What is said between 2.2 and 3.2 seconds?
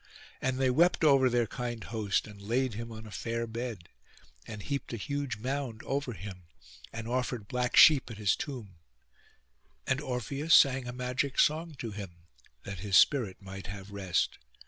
and laid him on a